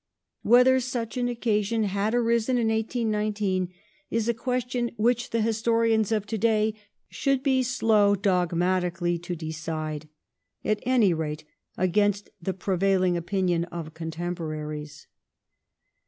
Whether 0.41 0.79
such 0.79 1.15
an 1.15 1.27
occasion 1.27 1.83
had 1.83 2.15
arisen 2.15 2.57
in 2.57 2.69
1819 2.69 3.71
is 4.09 4.27
a 4.27 4.33
question 4.33 4.89
which 4.97 5.29
the 5.29 5.41
historian 5.43 6.03
of 6.11 6.25
to 6.25 6.39
day 6.39 6.73
should 7.09 7.43
be 7.43 7.61
slow 7.61 8.15
dogmatically 8.15 9.19
to 9.19 9.35
decide— 9.35 10.09
at 10.65 10.79
any 10.87 11.13
rate 11.13 11.43
against 11.77 12.31
the 12.41 12.55
prevailing 12.55 13.15
opinion 13.15 13.65
of 13.65 13.93
contemporaries. 13.93 15.05